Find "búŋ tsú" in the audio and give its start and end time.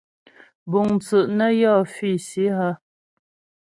0.69-1.29